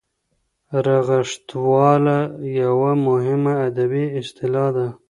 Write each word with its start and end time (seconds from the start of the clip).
رغښتواله 0.85 2.17
یوه 2.61 2.91
مهمه 3.07 3.53
ادبي 3.67 4.05
اصطلاح 4.19 4.67
ده. 4.75 4.87